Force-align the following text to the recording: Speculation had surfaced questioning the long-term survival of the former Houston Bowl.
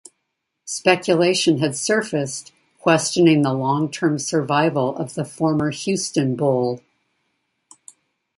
Speculation 0.65 1.59
had 1.59 1.75
surfaced 1.75 2.51
questioning 2.79 3.43
the 3.43 3.53
long-term 3.53 4.17
survival 4.17 4.95
of 4.97 5.13
the 5.13 5.23
former 5.23 5.69
Houston 5.69 6.35
Bowl. 6.35 6.81